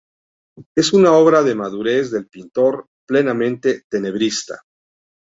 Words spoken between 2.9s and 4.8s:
plenamente tenebrista.